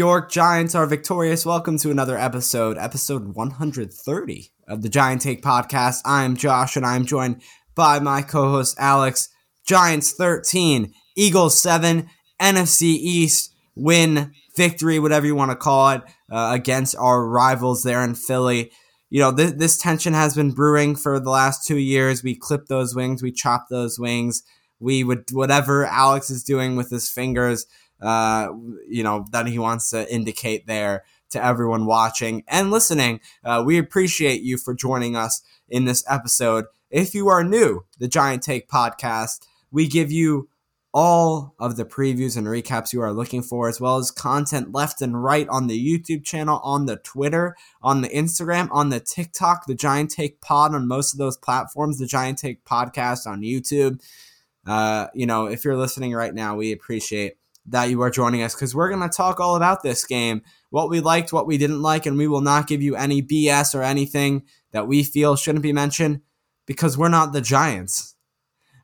[0.00, 1.44] York Giants are victorious.
[1.44, 5.98] Welcome to another episode, episode 130 of the Giant Take podcast.
[6.06, 7.42] I'm Josh and I'm joined
[7.74, 9.28] by my co host Alex.
[9.66, 12.08] Giants 13, Eagles 7,
[12.40, 18.02] NFC East win, victory, whatever you want to call it, uh, against our rivals there
[18.02, 18.72] in Philly.
[19.10, 22.22] You know, th- this tension has been brewing for the last two years.
[22.22, 24.44] We clip those wings, we chop those wings.
[24.78, 27.66] We would, whatever Alex is doing with his fingers,
[28.00, 28.48] uh,
[28.88, 33.20] you know, that he wants to indicate there to everyone watching and listening.
[33.44, 36.64] Uh, we appreciate you for joining us in this episode.
[36.90, 40.48] If you are new, the Giant Take podcast, we give you
[40.92, 45.00] all of the previews and recaps you are looking for, as well as content left
[45.00, 49.66] and right on the YouTube channel, on the Twitter, on the Instagram, on the TikTok,
[49.66, 54.02] the Giant Take Pod on most of those platforms, the Giant Take Podcast on YouTube.
[54.66, 57.34] Uh, you know, if you're listening right now, we appreciate
[57.70, 60.90] that you are joining us because we're going to talk all about this game, what
[60.90, 63.82] we liked, what we didn't like, and we will not give you any BS or
[63.82, 64.42] anything
[64.72, 66.20] that we feel shouldn't be mentioned
[66.66, 68.14] because we're not the Giants.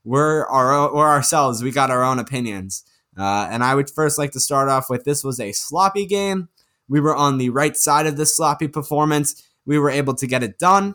[0.04, 1.62] We're our we're ourselves.
[1.62, 2.84] We got our own opinions.
[3.18, 6.48] Uh, and I would first like to start off with this was a sloppy game.
[6.88, 9.42] We were on the right side of this sloppy performance.
[9.64, 10.94] We were able to get it done.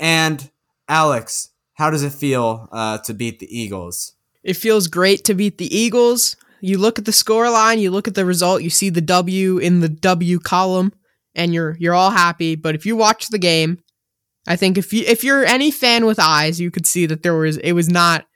[0.00, 0.50] And
[0.88, 4.14] Alex, how does it feel uh, to beat the Eagles?
[4.42, 8.06] It feels great to beat the Eagles you look at the score line, you look
[8.06, 10.92] at the result, you see the W in the W column,
[11.34, 12.54] and you're you're all happy.
[12.54, 13.82] But if you watch the game,
[14.46, 17.34] I think if you if you're any fan with eyes, you could see that there
[17.34, 18.26] was it was not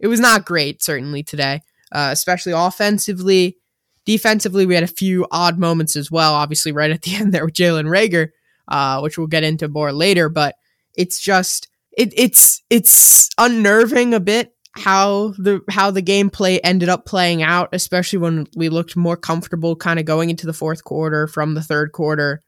[0.00, 1.60] it was not great certainly today,
[1.92, 3.58] uh, especially offensively.
[4.06, 6.34] Defensively, we had a few odd moments as well.
[6.34, 8.28] Obviously, right at the end there with Jalen Reagor,
[8.66, 10.30] uh, which we'll get into more later.
[10.30, 10.54] But
[10.96, 17.06] it's just it it's it's unnerving a bit how the how the gameplay ended up
[17.06, 21.26] playing out, especially when we looked more comfortable kind of going into the fourth quarter
[21.26, 22.42] from the third quarter,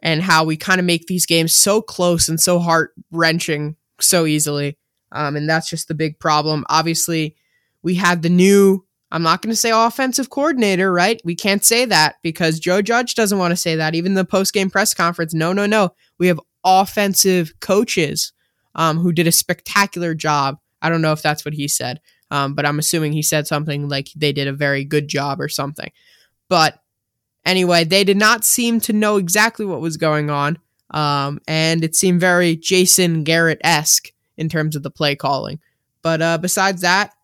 [0.00, 4.26] and how we kind of make these games so close and so heart wrenching so
[4.26, 4.76] easily.
[5.12, 6.64] Um, and that's just the big problem.
[6.68, 7.36] Obviously,
[7.82, 8.84] we had the new.
[9.10, 11.20] I'm not going to say offensive coordinator, right?
[11.22, 13.94] We can't say that because Joe Judge doesn't want to say that.
[13.94, 15.94] Even the post game press conference, no, no, no.
[16.18, 18.32] We have offensive coaches
[18.74, 22.00] um, who did a spectacular job I don't know if that's what he said,
[22.30, 25.48] um, but I'm assuming he said something like they did a very good job or
[25.48, 25.90] something.
[26.48, 26.78] But
[27.46, 30.58] anyway, they did not seem to know exactly what was going on,
[30.90, 35.60] um, and it seemed very Jason Garrett esque in terms of the play calling.
[36.02, 37.14] But uh, besides that,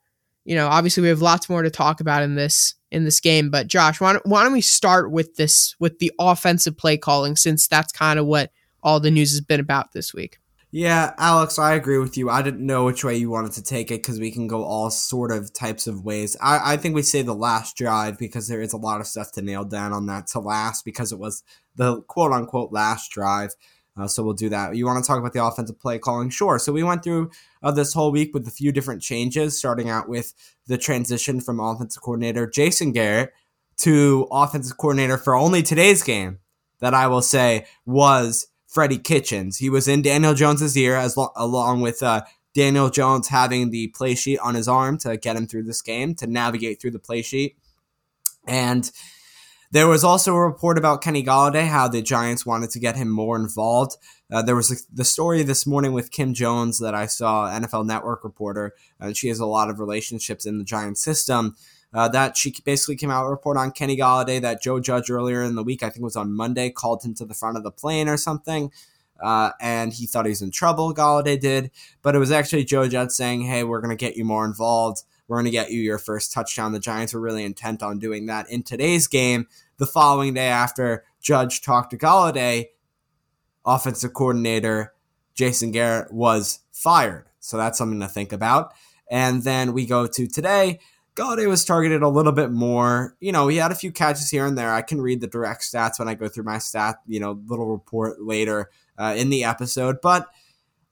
[0.45, 3.51] you know, obviously we have lots more to talk about in this in this game.
[3.51, 7.37] But Josh, why don't, why don't we start with this with the offensive play calling
[7.37, 8.51] since that's kind of what
[8.83, 10.39] all the news has been about this week.
[10.71, 12.29] Yeah, Alex, I agree with you.
[12.29, 14.91] I didn't know which way you wanted to take it because we can go all
[14.91, 16.37] sort of types of ways.
[16.43, 19.33] I, I think we say the last drive because there is a lot of stuff
[19.33, 21.43] to nail down on that to last because it was
[21.77, 23.55] the quote unquote last drive.
[23.97, 24.77] Uh, so we'll do that.
[24.77, 26.29] You want to talk about the offensive play calling?
[26.29, 26.59] Sure.
[26.59, 27.31] So we went through
[27.63, 30.35] uh, this whole week with a few different changes, starting out with
[30.67, 33.33] the transition from offensive coordinator Jason Garrett
[33.79, 36.41] to offensive coordinator for only today's game.
[36.81, 39.57] That I will say was Freddie Kitchens.
[39.57, 42.23] He was in Daniel Jones's ear as lo- along with uh,
[42.55, 46.15] Daniel Jones having the play sheet on his arm to get him through this game,
[46.17, 47.57] to navigate through the play sheet.
[48.47, 48.91] And
[49.71, 53.09] there was also a report about Kenny Golladay, how the Giants wanted to get him
[53.09, 53.97] more involved.
[54.33, 57.87] Uh, there was a, the story this morning with Kim Jones that I saw, NFL
[57.87, 61.57] Network reporter, and she has a lot of relationships in the Giants system.
[61.95, 65.55] Uh, that she basically came out report on Kenny Golladay that Joe Judge earlier in
[65.55, 67.71] the week, I think it was on Monday, called him to the front of the
[67.71, 68.71] plane or something.
[69.21, 71.71] Uh, and he thought he was in trouble, Golladay did.
[72.03, 75.03] But it was actually Joe Judge saying, hey, we're going to get you more involved.
[75.27, 76.73] We're going to get you your first touchdown.
[76.73, 79.47] The Giants were really intent on doing that in today's game.
[79.79, 82.69] The following day after Judge talked to Golladay,
[83.65, 84.95] offensive coordinator
[85.35, 87.27] Jason Garrett was fired.
[87.41, 88.73] So that's something to think about.
[89.11, 90.81] And then we go to today.
[91.19, 93.17] Golladay was targeted a little bit more.
[93.21, 94.73] You know, he had a few catches here and there.
[94.73, 97.67] I can read the direct stats when I go through my stat, you know, little
[97.67, 100.01] report later uh, in the episode.
[100.01, 100.29] But,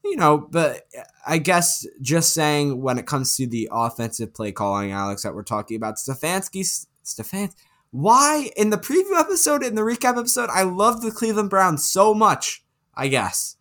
[0.05, 0.89] you know, but
[1.25, 5.45] I guess just saying when it comes to the offensive play calling, Alex, that we're
[5.45, 7.55] talking about, Stefanski, Stefanski,
[7.93, 12.13] why in the preview episode, in the recap episode, I love the Cleveland Browns so
[12.13, 12.65] much,
[12.95, 13.57] I guess.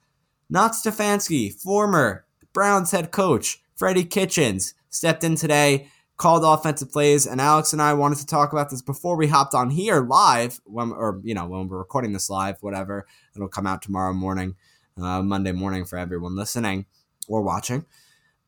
[0.49, 7.41] Not Stefanski, former Browns head coach, Freddie Kitchens, stepped in today called offensive plays, and
[7.41, 10.91] Alex and I wanted to talk about this before we hopped on here live, when
[10.91, 13.05] or you know when we're recording this live, whatever.
[13.35, 14.55] It'll come out tomorrow morning,
[14.97, 16.85] uh, Monday morning for everyone listening
[17.27, 17.85] or watching.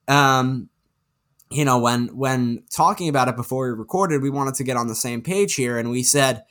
[0.07, 0.69] Um,
[1.49, 4.87] you know when when talking about it before we recorded, we wanted to get on
[4.87, 6.43] the same page here, and we said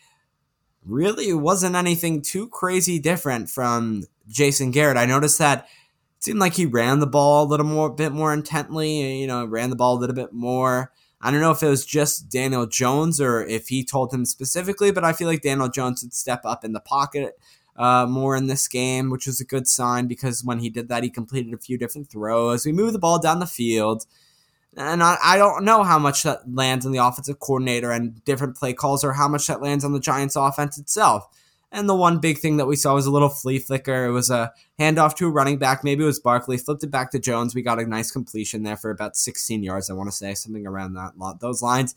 [0.84, 4.96] really it wasn't anything too crazy different from Jason Garrett.
[4.96, 5.66] I noticed that
[6.18, 9.20] it seemed like he ran the ball a little more, bit more intently.
[9.20, 10.92] You know, ran the ball a little bit more.
[11.20, 14.90] I don't know if it was just Daniel Jones or if he told him specifically,
[14.90, 17.38] but I feel like Daniel Jones would step up in the pocket
[17.76, 21.02] uh, more in this game, which was a good sign because when he did that,
[21.02, 22.66] he completed a few different throws.
[22.66, 24.06] We moved the ball down the field.
[24.76, 28.56] And I, I don't know how much that lands on the offensive coordinator and different
[28.56, 31.26] play calls or how much that lands on the Giants offense itself.
[31.72, 34.06] And the one big thing that we saw was a little flea flicker.
[34.06, 35.82] It was a handoff to a running back.
[35.82, 36.56] Maybe it was Barkley.
[36.56, 37.54] Flipped it back to Jones.
[37.54, 40.66] We got a nice completion there for about 16 yards, I want to say, something
[40.66, 41.94] around that lot, those lines.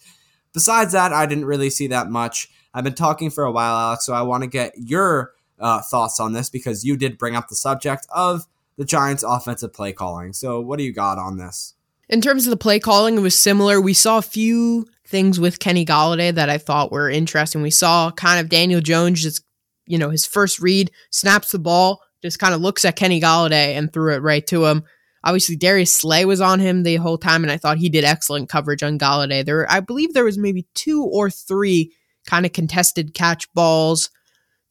[0.53, 2.49] Besides that, I didn't really see that much.
[2.73, 6.19] I've been talking for a while, Alex, so I want to get your uh, thoughts
[6.19, 10.33] on this because you did bring up the subject of the Giants' offensive play calling.
[10.33, 11.75] So, what do you got on this?
[12.07, 13.79] In terms of the play calling, it was similar.
[13.79, 17.61] We saw a few things with Kenny Golladay that I thought were interesting.
[17.61, 19.43] We saw kind of Daniel Jones just
[19.89, 23.75] you know, his first read, snaps the ball, just kind of looks at Kenny Golladay
[23.75, 24.83] and threw it right to him.
[25.23, 28.47] Obviously, Darius Slay was on him the whole time, and I thought he did excellent
[28.47, 29.43] coverage on Golladay.
[29.43, 31.91] There, I believe there was maybe two or three
[32.25, 34.11] kind of contested catch balls.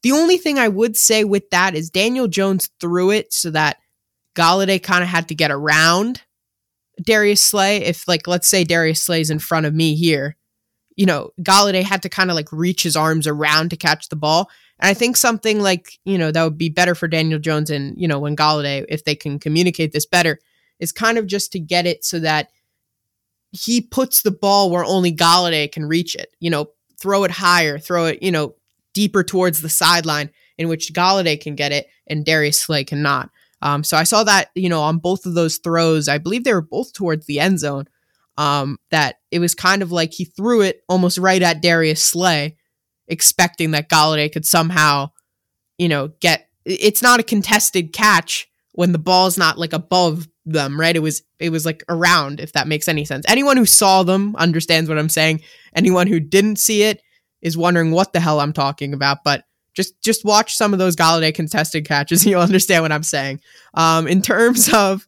[0.01, 3.77] The only thing I would say with that is Daniel Jones threw it so that
[4.35, 6.21] Golladay kind of had to get around
[7.03, 7.83] Darius Slay.
[7.83, 10.37] If, like, let's say Darius Slay's in front of me here,
[10.95, 14.15] you know, Golladay had to kind of like reach his arms around to catch the
[14.15, 14.49] ball.
[14.79, 17.99] And I think something like, you know, that would be better for Daniel Jones and,
[17.99, 20.39] you know, when Golladay, if they can communicate this better,
[20.79, 22.49] is kind of just to get it so that
[23.51, 26.29] he puts the ball where only Golladay can reach it.
[26.39, 26.67] You know,
[26.99, 28.55] throw it higher, throw it, you know,
[28.93, 33.29] deeper towards the sideline in which Golladay can get it and Darius Slay cannot.
[33.61, 36.07] Um, so I saw that, you know, on both of those throws.
[36.07, 37.85] I believe they were both towards the end zone.
[38.37, 42.55] Um, that it was kind of like he threw it almost right at Darius Slay
[43.09, 45.09] expecting that Golladay could somehow,
[45.77, 50.79] you know, get it's not a contested catch when the ball's not like above them,
[50.79, 50.95] right?
[50.95, 53.25] It was it was like around, if that makes any sense.
[53.27, 55.41] Anyone who saw them understands what I'm saying.
[55.75, 57.01] Anyone who didn't see it
[57.41, 60.95] is wondering what the hell I'm talking about, but just just watch some of those
[60.95, 63.41] Golladay contested catches and you'll understand what I'm saying.
[63.73, 65.07] Um, in terms of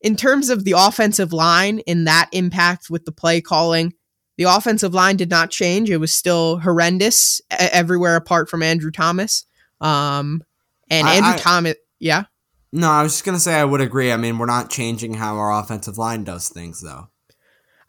[0.00, 3.94] in terms of the offensive line in that impact with the play calling,
[4.36, 5.90] the offensive line did not change.
[5.90, 9.46] It was still horrendous everywhere apart from Andrew Thomas.
[9.80, 10.42] Um,
[10.90, 12.24] and I, Andrew I, Thomas, yeah.
[12.72, 14.10] No, I was just gonna say I would agree.
[14.10, 17.08] I mean, we're not changing how our offensive line does things, though.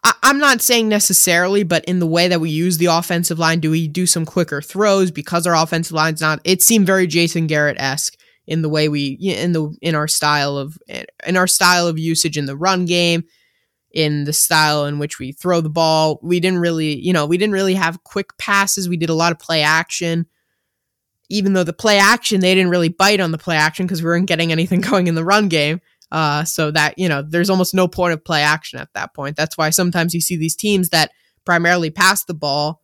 [0.04, 3.60] I, I'm not saying necessarily, but in the way that we use the offensive line,
[3.60, 6.40] do we do some quicker throws because our offensive line's not?
[6.44, 10.58] It seemed very Jason Garrett esque in the way we in the in our style
[10.58, 10.78] of
[11.26, 13.24] in our style of usage in the run game
[13.96, 16.20] in the style in which we throw the ball.
[16.22, 18.90] We didn't really, you know, we didn't really have quick passes.
[18.90, 20.28] We did a lot of play action.
[21.30, 24.10] Even though the play action, they didn't really bite on the play action because we
[24.10, 25.80] weren't getting anything going in the run game.
[26.12, 29.38] Uh, so that, you know, there's almost no point of play action at that point.
[29.38, 31.12] That's why sometimes you see these teams that
[31.46, 32.84] primarily pass the ball,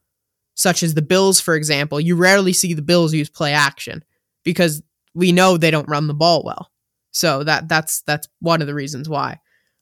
[0.56, 2.00] such as the Bills, for example.
[2.00, 4.04] You rarely see the Bills use play action
[4.44, 4.82] because
[5.14, 6.72] we know they don't run the ball well.
[7.12, 9.41] So that that's that's one of the reasons why.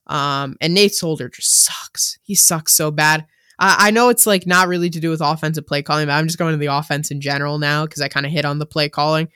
[0.09, 2.17] Um, and Nate Solder just sucks.
[2.23, 3.25] He sucks so bad.
[3.61, 6.39] I know it's like not really to do with offensive play calling, but I'm just
[6.39, 8.87] going to the offense in general now because I kind of hit on the play
[8.87, 9.27] calling.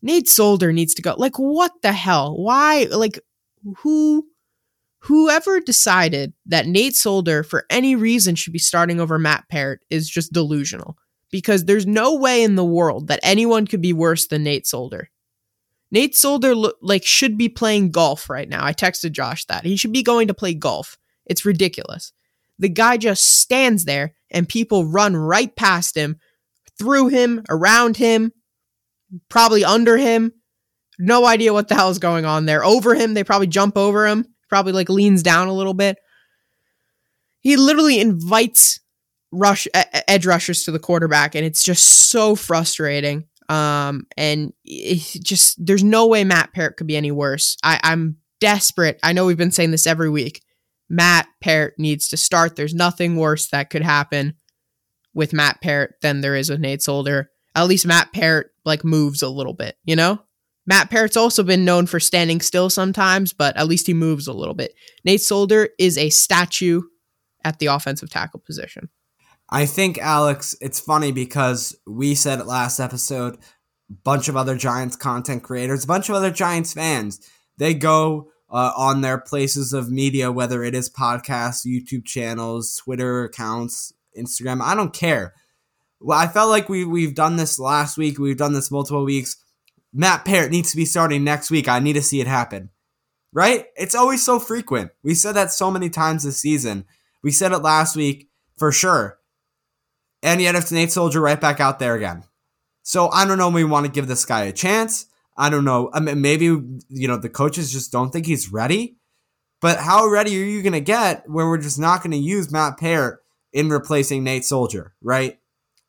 [0.00, 1.14] Nate Solder needs to go.
[1.18, 2.36] Like, what the hell?
[2.36, 2.86] Why?
[2.90, 3.18] Like,
[3.78, 4.26] who?
[5.00, 10.08] Whoever decided that Nate Solder for any reason should be starting over Matt Peart is
[10.08, 10.96] just delusional
[11.32, 15.10] because there's no way in the world that anyone could be worse than Nate Solder.
[15.92, 18.64] Nate Solder like should be playing golf right now.
[18.64, 19.64] I texted Josh that.
[19.64, 20.98] He should be going to play golf.
[21.26, 22.12] It's ridiculous.
[22.58, 26.18] The guy just stands there and people run right past him,
[26.78, 28.32] through him, around him,
[29.28, 30.32] probably under him.
[30.98, 32.64] No idea what the hell is going on there.
[32.64, 34.26] Over him, they probably jump over him.
[34.48, 35.98] Probably like leans down a little bit.
[37.40, 38.80] He literally invites
[39.32, 43.24] rush edge rushers to the quarterback, and it's just so frustrating.
[43.48, 47.56] Um, and it just there's no way Matt Peart could be any worse.
[47.62, 48.98] I, I'm desperate.
[49.02, 50.42] I know we've been saying this every week.
[50.88, 52.56] Matt Peart needs to start.
[52.56, 54.34] There's nothing worse that could happen
[55.14, 57.30] with Matt Peart than there is with Nate Solder.
[57.54, 60.22] At least Matt Peart like moves a little bit, you know?
[60.66, 64.32] Matt Peart's also been known for standing still sometimes, but at least he moves a
[64.32, 64.74] little bit.
[65.04, 66.82] Nate Solder is a statue
[67.44, 68.88] at the offensive tackle position.
[69.52, 73.34] I think Alex, it's funny because we said it last episode.
[73.34, 77.20] A bunch of other Giants content creators, a bunch of other Giants fans,
[77.58, 83.24] they go uh, on their places of media, whether it is podcasts, YouTube channels, Twitter
[83.24, 84.62] accounts, Instagram.
[84.62, 85.34] I don't care.
[86.00, 88.18] Well, I felt like we we've done this last week.
[88.18, 89.36] We've done this multiple weeks.
[89.92, 91.68] Matt Peart needs to be starting next week.
[91.68, 92.70] I need to see it happen.
[93.34, 93.66] Right?
[93.76, 94.92] It's always so frequent.
[95.02, 96.86] We said that so many times this season.
[97.22, 99.18] We said it last week for sure.
[100.22, 102.24] And yet it's Nate Solder right back out there again.
[102.82, 105.06] So I don't know we want to give this guy a chance.
[105.36, 105.90] I don't know.
[105.92, 108.98] I mean, maybe, you know, the coaches just don't think he's ready.
[109.60, 112.50] But how ready are you going to get where we're just not going to use
[112.50, 115.38] Matt Peart in replacing Nate Solder, right?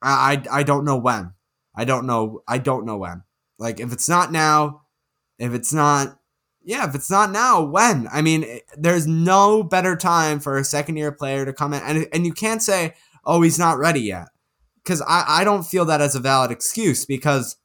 [0.02, 1.34] I, I, I don't know when.
[1.76, 2.44] I don't know.
[2.48, 3.24] I don't know when.
[3.58, 4.84] Like, if it's not now,
[5.40, 6.20] if it's not,
[6.64, 8.08] yeah, if it's not now, when?
[8.14, 11.82] I mean, there's no better time for a second year player to come in.
[11.82, 12.94] And, and you can't say,
[13.26, 14.28] oh, he's not ready yet.
[14.84, 17.56] Because I, I don't feel that as a valid excuse because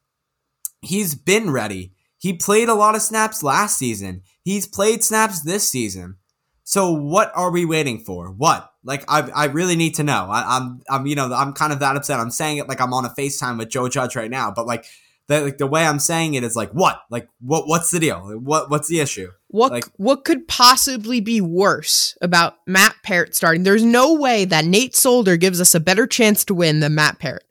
[0.81, 1.93] he's been ready.
[2.17, 4.21] He played a lot of snaps last season.
[4.43, 6.15] He's played snaps this season.
[6.63, 8.31] So what are we waiting for?
[8.31, 8.71] What?
[8.83, 10.27] Like I, I really need to know.
[10.29, 12.19] I, am I'm, I'm, you know, I'm kind of that upset.
[12.19, 14.85] I'm saying it like I'm on a FaceTime with Joe Judge right now, but like
[15.29, 17.01] the like the way I'm saying it is like what?
[17.09, 17.67] Like what?
[17.67, 18.19] What's the deal?
[18.39, 18.69] What?
[18.69, 19.31] What's the issue?
[19.47, 23.63] What like, what could possibly be worse about Matt Peart starting?
[23.63, 27.19] There's no way that Nate Solder gives us a better chance to win than Matt
[27.19, 27.45] Peart.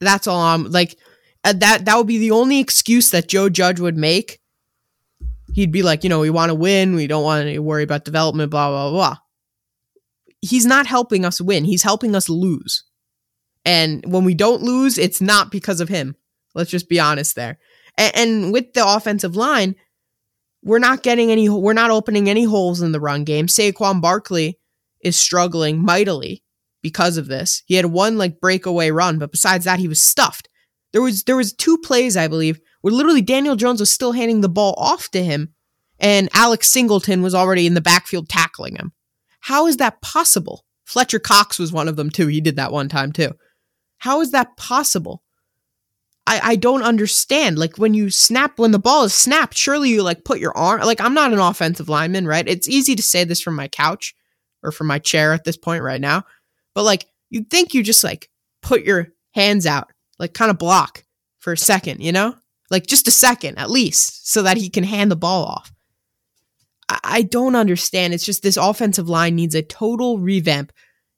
[0.00, 0.98] That's all I'm like.
[1.42, 4.40] Uh, that that would be the only excuse that Joe Judge would make.
[5.54, 6.94] He'd be like, you know, we want to win.
[6.94, 8.50] We don't want to worry about development.
[8.50, 9.16] Blah blah blah.
[10.42, 11.64] He's not helping us win.
[11.64, 12.84] He's helping us lose.
[13.64, 16.16] And when we don't lose, it's not because of him.
[16.54, 17.58] Let's just be honest there.
[17.96, 19.76] and, and with the offensive line
[20.62, 23.46] we're not getting any we're not opening any holes in the run game.
[23.46, 24.58] Saquon Barkley
[25.02, 26.42] is struggling mightily
[26.82, 27.62] because of this.
[27.66, 30.48] He had one like breakaway run, but besides that he was stuffed.
[30.92, 34.40] There was there was two plays I believe where literally Daniel Jones was still handing
[34.40, 35.54] the ball off to him
[35.98, 38.92] and Alex Singleton was already in the backfield tackling him.
[39.40, 40.64] How is that possible?
[40.84, 42.26] Fletcher Cox was one of them too.
[42.26, 43.32] He did that one time too.
[43.98, 45.22] How is that possible?
[46.26, 47.58] I, I don't understand.
[47.58, 50.80] Like when you snap, when the ball is snapped, surely you like put your arm.
[50.82, 52.46] Like I'm not an offensive lineman, right?
[52.46, 54.14] It's easy to say this from my couch
[54.62, 56.24] or from my chair at this point right now,
[56.74, 58.28] but like you'd think you just like
[58.62, 61.04] put your hands out, like kind of block
[61.38, 62.34] for a second, you know,
[62.70, 65.72] like just a second at least, so that he can hand the ball off.
[66.88, 68.12] I, I don't understand.
[68.12, 70.72] It's just this offensive line needs a total revamp.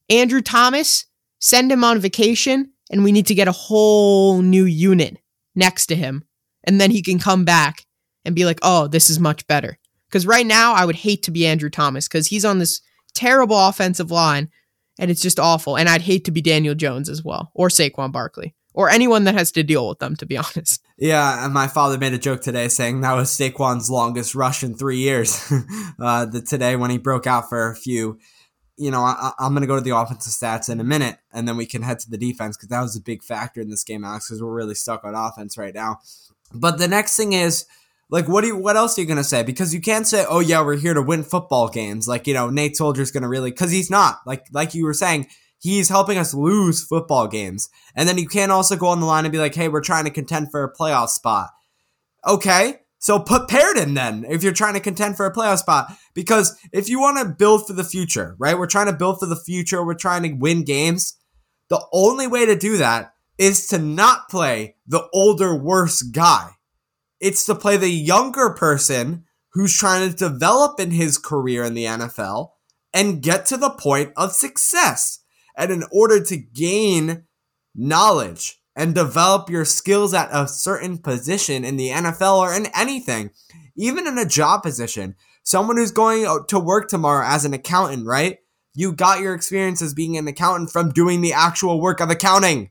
[0.09, 1.07] Andrew Thomas,
[1.41, 5.19] send him on vacation and we need to get a whole new unit
[5.55, 6.25] next to him.
[6.65, 7.85] And then he can come back
[8.25, 9.79] and be like, oh, this is much better.
[10.09, 12.81] Because right now, I would hate to be Andrew Thomas because he's on this
[13.15, 14.51] terrible offensive line
[14.99, 15.77] and it's just awful.
[15.77, 19.35] And I'd hate to be Daniel Jones as well or Saquon Barkley or anyone that
[19.35, 20.85] has to deal with them, to be honest.
[20.99, 24.75] Yeah, and my father made a joke today saying that was Saquon's longest rush in
[24.75, 25.51] three years.
[25.99, 28.19] uh, the, today when he broke out for a few
[28.77, 31.47] you know, I, am going to go to the offensive stats in a minute, and
[31.47, 33.85] then we can head to the defense because that was a big factor in this
[33.85, 34.29] game, Alex.
[34.29, 35.99] Because we're really stuck on offense right now.
[36.55, 37.67] But the next thing is,
[38.11, 39.43] like, what do you, what else are you going to say?
[39.43, 42.07] Because you can't say, oh yeah, we're here to win football games.
[42.07, 44.21] Like, you know, Nate Solder's going to really, because he's not.
[44.27, 47.71] Like, like you were saying, he's helping us lose football games.
[47.95, 50.05] And then you can't also go on the line and be like, hey, we're trying
[50.05, 51.51] to contend for a playoff spot.
[52.27, 55.93] Okay, So put Parrott in then if you're trying to contend for a playoff spot.
[56.15, 58.57] Because if you want to build for the future, right?
[58.57, 59.85] We're trying to build for the future.
[59.85, 61.19] We're trying to win games.
[61.69, 66.51] The only way to do that is to not play the older, worse guy.
[67.19, 71.87] It's to play the younger person who's trying to develop in his career in the
[71.87, 72.51] NFL
[72.95, 75.19] and get to the point of success.
[75.57, 77.25] And in order to gain
[77.75, 83.31] knowledge and develop your skills at a certain position in the NFL or in anything,
[83.77, 88.39] even in a job position, someone who's going to work tomorrow as an accountant, right?
[88.75, 92.71] You got your experience as being an accountant from doing the actual work of accounting.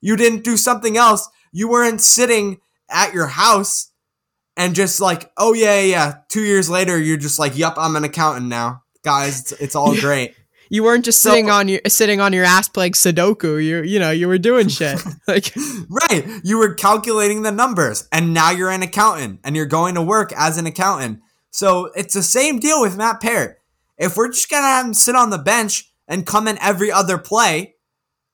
[0.00, 1.28] You didn't do something else.
[1.52, 2.60] You weren't sitting
[2.90, 3.90] at your house
[4.56, 6.14] and just like, oh yeah, yeah.
[6.28, 9.40] Two years later, you're just like, yep, I'm an accountant now, guys.
[9.40, 10.34] It's, it's all great.
[10.68, 13.64] You weren't just sitting on your sitting on your ass playing Sudoku.
[13.64, 15.54] You you know you were doing shit like
[15.88, 16.24] right.
[16.42, 20.32] You were calculating the numbers, and now you're an accountant, and you're going to work
[20.36, 21.20] as an accountant.
[21.50, 23.58] So it's the same deal with Matt Parrott.
[23.96, 27.18] If we're just gonna have him sit on the bench and come in every other
[27.18, 27.76] play,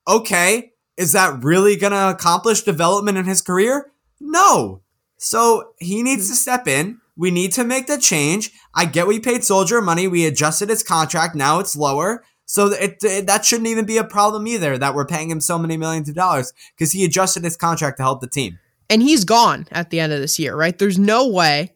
[0.08, 3.92] okay, is that really gonna accomplish development in his career?
[4.20, 4.82] No.
[5.18, 6.32] So he needs hmm.
[6.32, 7.00] to step in.
[7.16, 8.52] We need to make the change.
[8.74, 10.06] I get we paid Solder money.
[10.06, 11.34] We adjusted his contract.
[11.34, 12.24] Now it's lower.
[12.46, 15.58] So it, it, that shouldn't even be a problem either that we're paying him so
[15.58, 18.58] many millions of dollars because he adjusted his contract to help the team.
[18.88, 20.76] And he's gone at the end of this year, right?
[20.76, 21.74] There's no way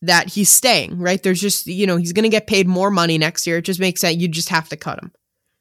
[0.00, 1.22] that he's staying, right?
[1.22, 3.58] There's just, you know, he's going to get paid more money next year.
[3.58, 4.16] It just makes sense.
[4.16, 5.12] You just have to cut him.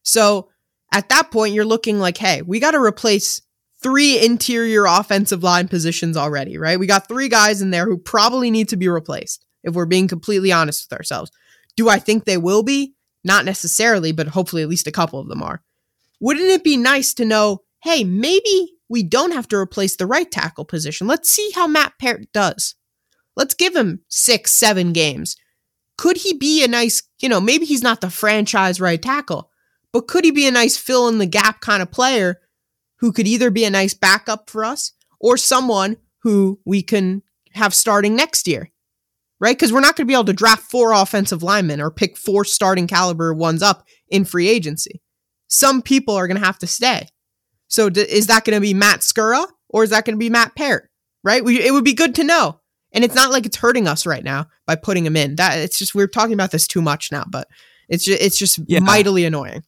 [0.03, 0.49] So
[0.93, 3.41] at that point, you're looking like, hey, we got to replace
[3.81, 6.79] three interior offensive line positions already, right?
[6.79, 10.07] We got three guys in there who probably need to be replaced, if we're being
[10.07, 11.31] completely honest with ourselves.
[11.75, 12.95] Do I think they will be?
[13.23, 15.61] Not necessarily, but hopefully at least a couple of them are.
[16.19, 20.29] Wouldn't it be nice to know, hey, maybe we don't have to replace the right
[20.29, 21.07] tackle position?
[21.07, 22.75] Let's see how Matt Parrott does.
[23.35, 25.35] Let's give him six, seven games.
[25.97, 29.51] Could he be a nice, you know, maybe he's not the franchise right tackle,
[29.91, 32.39] but could he be a nice fill in the gap kind of player
[32.97, 37.21] who could either be a nice backup for us or someone who we can
[37.53, 38.71] have starting next year,
[39.39, 39.55] right?
[39.55, 42.45] Because we're not going to be able to draft four offensive linemen or pick four
[42.45, 45.01] starting caliber ones up in free agency.
[45.47, 47.07] Some people are going to have to stay.
[47.67, 50.29] So d- is that going to be Matt Skura or is that going to be
[50.29, 50.89] Matt Parrott,
[51.23, 51.43] right?
[51.43, 52.59] We, it would be good to know.
[52.93, 55.35] And it's not like it's hurting us right now by putting him in.
[55.35, 57.47] That it's just we're talking about this too much now, but
[57.89, 58.79] it's just, it's just yeah.
[58.79, 59.63] mightily annoying.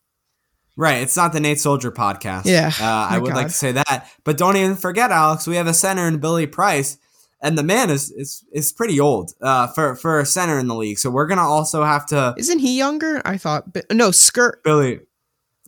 [0.77, 1.01] Right.
[1.01, 2.45] It's not the Nate Solder podcast.
[2.45, 2.71] Yeah.
[2.79, 3.35] Uh, I would God.
[3.35, 4.09] like to say that.
[4.23, 6.97] But don't even forget, Alex, we have a center in Billy Price.
[7.41, 10.75] And the man is is, is pretty old uh, for for a center in the
[10.75, 10.99] league.
[10.99, 12.33] So we're gonna also have to.
[12.37, 13.21] Isn't he younger?
[13.25, 13.65] I thought.
[13.91, 14.63] No, skirt.
[14.63, 14.99] Billy.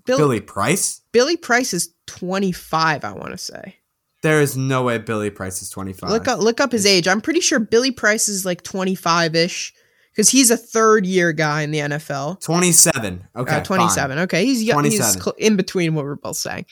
[0.06, 1.02] Billy, Billy Price.
[1.12, 3.06] Billy Price is twenty five.
[3.06, 3.78] I want to say.
[4.24, 6.10] There is no way Billy Price is twenty five.
[6.10, 7.08] Look up look up his age.
[7.08, 9.74] I'm pretty sure Billy Price is like twenty five ish
[10.12, 12.42] because he's a third year guy in the NFL.
[12.42, 13.28] 27.
[13.36, 13.56] Okay.
[13.56, 14.18] Uh, 27.
[14.18, 14.24] Fine.
[14.24, 14.46] Okay.
[14.46, 16.66] He's, young, he's cl- in between what we're both saying.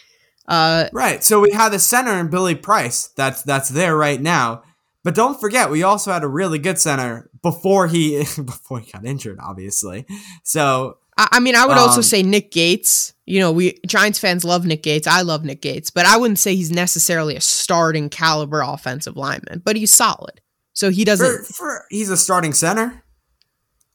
[0.47, 1.23] Uh, right.
[1.23, 4.63] So we have a center in Billy Price that's that's there right now.
[5.09, 9.03] But don't forget, we also had a really good center before he before he got
[9.03, 10.05] injured, obviously.
[10.43, 13.15] So I, mean, I would um, also say Nick Gates.
[13.25, 15.07] You know, we Giants fans love Nick Gates.
[15.07, 19.63] I love Nick Gates, but I wouldn't say he's necessarily a starting caliber offensive lineman.
[19.65, 20.41] But he's solid.
[20.73, 21.47] So he doesn't.
[21.47, 23.03] For, for, he's a starting center.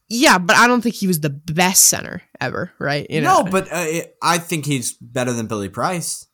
[0.09, 3.09] Yeah, but I don't think he was the best center ever, right?
[3.09, 3.43] You know?
[3.43, 6.27] No, but uh, I think he's better than Billy Price.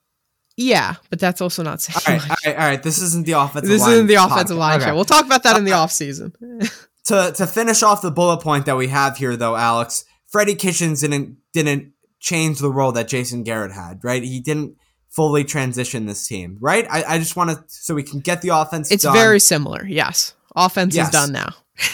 [0.58, 2.20] Yeah, but that's also not saying.
[2.20, 2.84] All right, all right, all right.
[2.84, 3.70] This isn't the offensive.
[3.70, 4.60] This isn't the offensive podcast.
[4.60, 4.90] line okay.
[4.90, 4.96] show.
[4.96, 6.34] We'll talk about that in the uh, off season.
[7.06, 11.02] to to finish off the bullet point that we have here, though, Alex, Freddie Kitchens
[11.02, 14.04] didn't didn't change the role that Jason Garrett had.
[14.04, 14.76] Right, he didn't
[15.10, 16.58] fully transition this team.
[16.60, 18.92] Right, I, I just want to so we can get the offense.
[18.92, 19.14] It's done.
[19.14, 19.86] very similar.
[19.86, 21.08] Yes, offense yes.
[21.08, 21.54] is done now.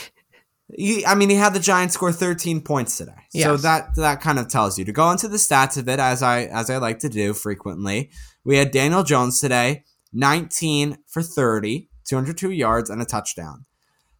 [0.75, 3.45] He, I mean, he had the Giants score 13 points today, yes.
[3.45, 6.21] so that that kind of tells you to go into the stats of it, as
[6.21, 8.11] I as I like to do frequently.
[8.47, 9.83] We had Daniel Jones today,
[10.13, 13.65] 19 for 30, 202 yards and a touchdown.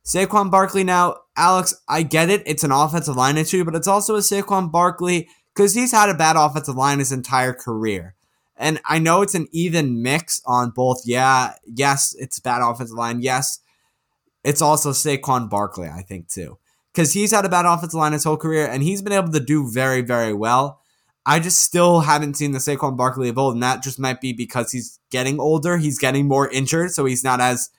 [0.04, 4.16] Saquon Barkley now, Alex, I get it, it's an offensive line issue, but it's also
[4.16, 8.16] a Saquon Barkley because he's had a bad offensive line his entire career.
[8.58, 11.04] And I know it's an even mix on both.
[11.06, 13.22] Yeah, yes, it's bad offensive line.
[13.22, 13.62] Yes,
[14.44, 16.58] it's also Saquon Barkley, I think, too.
[16.94, 19.40] Because he's had a bad offensive line his whole career, and he's been able to
[19.40, 20.82] do very, very well.
[21.28, 24.32] I just still haven't seen the Saquon Barkley of old, and that just might be
[24.32, 25.78] because he's getting older.
[25.78, 27.70] He's getting more injured, so he's not as,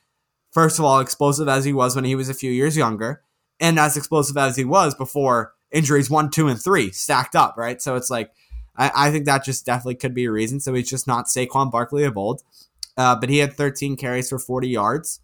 [0.52, 3.22] first of all, explosive as he was when he was a few years younger,
[3.58, 7.80] and as explosive as he was before injuries one, two, and three stacked up, right?
[7.80, 8.30] So it's like,
[8.76, 10.60] I, I think that just definitely could be a reason.
[10.60, 12.42] So he's just not Saquon Barkley of old.
[12.98, 15.20] Uh, but he had 13 carries for 40 yards.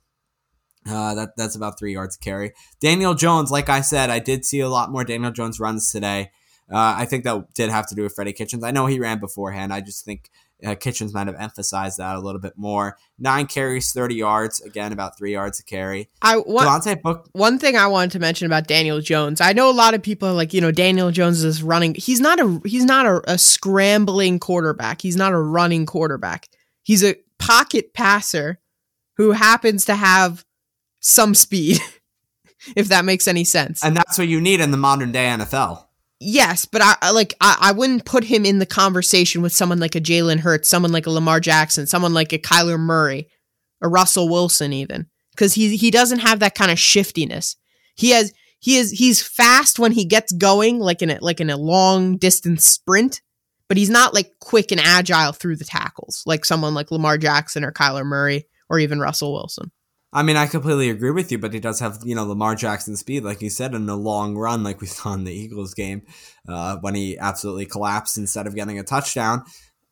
[0.88, 2.52] Uh, that that's about three yards carry.
[2.80, 6.30] Daniel Jones, like I said, I did see a lot more Daniel Jones runs today.
[6.70, 8.64] Uh, I think that did have to do with Freddie Kitchens.
[8.64, 9.72] I know he ran beforehand.
[9.72, 10.30] I just think
[10.64, 12.96] uh, Kitchens might have emphasized that a little bit more.
[13.18, 14.60] Nine carries, thirty yards.
[14.62, 16.08] Again, about three yards a carry.
[16.22, 17.28] I one, Devontae Book.
[17.32, 19.40] one thing I wanted to mention about Daniel Jones.
[19.40, 21.94] I know a lot of people are like, you know, Daniel Jones is running.
[21.96, 25.02] He's not a he's not a, a scrambling quarterback.
[25.02, 26.48] He's not a running quarterback.
[26.82, 28.58] He's a pocket passer
[29.16, 30.44] who happens to have
[31.00, 31.80] some speed.
[32.76, 33.84] if that makes any sense.
[33.84, 35.84] And that's what you need in the modern day NFL.
[36.26, 39.94] Yes, but I, like I, I wouldn't put him in the conversation with someone like
[39.94, 43.28] a Jalen Hurts, someone like a Lamar Jackson, someone like a Kyler Murray,
[43.82, 47.56] a Russell Wilson, even because he he doesn't have that kind of shiftiness.
[47.94, 51.50] He has he is he's fast when he gets going, like in a like in
[51.50, 53.20] a long distance sprint,
[53.68, 57.64] but he's not like quick and agile through the tackles like someone like Lamar Jackson
[57.64, 59.70] or Kyler Murray or even Russell Wilson.
[60.14, 62.94] I mean, I completely agree with you, but he does have, you know, Lamar Jackson
[62.94, 66.02] speed, like you said, in the long run, like we saw in the Eagles game
[66.48, 69.42] uh, when he absolutely collapsed instead of getting a touchdown.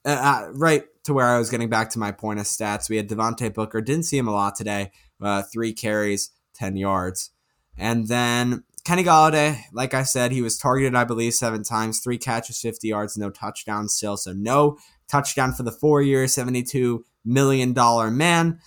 [0.04, 2.96] Uh, uh, right to where I was getting back to my point of stats, we
[2.96, 3.80] had Devontae Booker.
[3.80, 4.92] Didn't see him a lot today.
[5.20, 7.30] Uh, three carries, 10 yards.
[7.76, 12.18] And then Kenny Golladay, like I said, he was targeted, I believe, seven times, three
[12.18, 14.16] catches, 50 yards, no touchdown still.
[14.16, 17.74] So no touchdown for the four year, $72 million
[18.16, 18.60] man.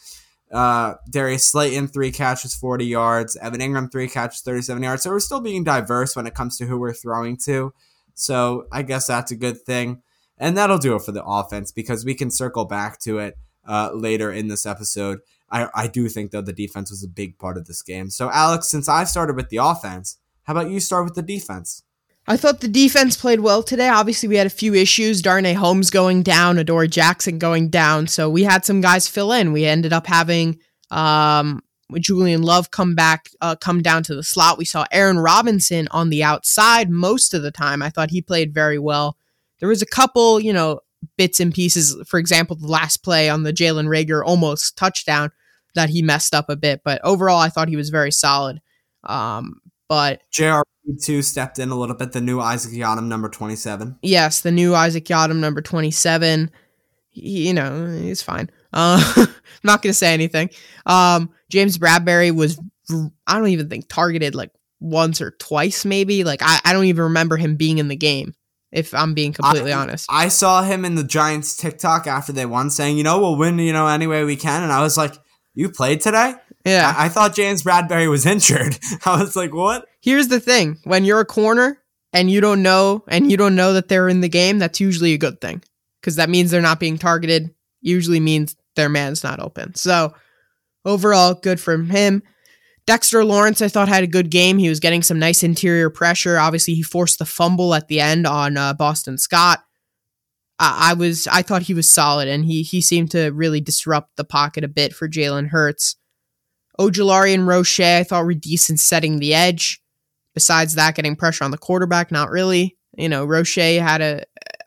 [0.56, 3.36] Uh, Darius Slayton, three catches, 40 yards.
[3.36, 5.04] Evan Engram, three catches, 37 yards.
[5.04, 7.74] So we're still being diverse when it comes to who we're throwing to.
[8.14, 10.02] So I guess that's a good thing.
[10.38, 13.38] And that'll do it for the offense because we can circle back to it
[13.68, 15.20] uh, later in this episode.
[15.50, 18.10] I, I do think, though, the defense was a big part of this game.
[18.10, 21.84] So, Alex, since I started with the offense, how about you start with the defense?
[22.28, 23.88] I thought the defense played well today.
[23.88, 25.22] Obviously, we had a few issues.
[25.22, 28.08] Darnay Holmes going down, Adoree Jackson going down.
[28.08, 29.54] So we had some guys fill in.
[29.54, 30.58] We ended up having
[30.90, 31.62] um,
[31.94, 34.58] Julian Love come back, uh, come down to the slot.
[34.58, 37.84] We saw Aaron Robinson on the outside most of the time.
[37.84, 39.18] I thought he played very well.
[39.60, 40.80] There was a couple, you know,
[41.18, 41.96] bits and pieces.
[42.08, 45.32] For example, the last play on the Jalen Reagor almost touchdown
[45.76, 46.82] that he messed up a bit.
[46.84, 48.62] But overall, I thought he was very solid.
[49.04, 50.62] Um, but JR
[51.04, 52.12] two stepped in a little bit.
[52.12, 53.98] The new Isaac Yiadom, number twenty seven.
[54.02, 56.52] Yes, the new Isaac Yiadom, number twenty seven.
[57.12, 58.50] You know, he's fine.
[58.74, 59.28] Uh, I'm
[59.64, 60.50] not gonna say anything.
[60.86, 62.60] Um, James Bradberry was,
[63.26, 66.24] I don't even think targeted like once or twice, maybe.
[66.24, 68.36] Like I, I don't even remember him being in the game.
[68.72, 72.46] If I'm being completely I, honest, I saw him in the Giants TikTok after they
[72.46, 73.58] won, saying, "You know, we'll win.
[73.58, 75.16] You know, any way we can." And I was like,
[75.54, 76.34] "You played today?"
[76.66, 76.94] Yeah.
[76.98, 78.78] I, I thought James Bradberry was injured.
[79.06, 79.86] I was like, what?
[80.02, 80.80] Here's the thing.
[80.84, 84.22] When you're a corner and you don't know and you don't know that they're in
[84.22, 85.64] the game, that's usually a good thing.
[86.02, 87.54] Because that means they're not being targeted.
[87.82, 89.76] Usually means their man's not open.
[89.76, 90.14] So
[90.84, 92.24] overall, good for him.
[92.88, 94.60] Dexter Lawrence, I thought had a good game.
[94.60, 96.38] He was getting some nice interior pressure.
[96.38, 99.64] Obviously, he forced the fumble at the end on uh, Boston Scott.
[100.60, 104.16] I, I was, I thought he was solid, and he he seemed to really disrupt
[104.18, 105.96] the pocket a bit for Jalen Hurts.
[106.80, 109.82] Ojulari and Roche, I thought were decent setting the edge.
[110.34, 112.78] Besides that, getting pressure on the quarterback, not really.
[112.98, 114.24] You know, Roche had a,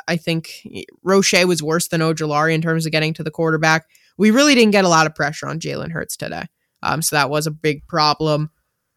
[0.07, 0.67] I think
[1.03, 3.87] Roche was worse than Ojulari in terms of getting to the quarterback.
[4.17, 6.47] We really didn't get a lot of pressure on Jalen Hurts today.
[6.83, 8.51] Um, so that was a big problem.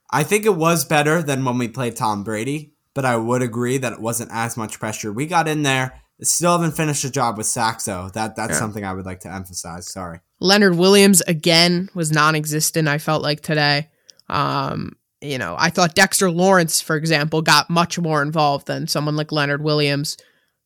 [0.09, 3.77] I think it was better than when we played Tom Brady, but I would agree
[3.77, 5.11] that it wasn't as much pressure.
[5.11, 6.00] We got in there.
[6.23, 8.09] Still haven't finished the job with sacks, though.
[8.13, 8.59] That that's yeah.
[8.59, 9.91] something I would like to emphasize.
[9.91, 10.19] Sorry.
[10.39, 12.87] Leonard Williams again was non-existent.
[12.87, 13.89] I felt like today.
[14.29, 19.15] Um, you know, I thought Dexter Lawrence, for example, got much more involved than someone
[19.15, 20.17] like Leonard Williams,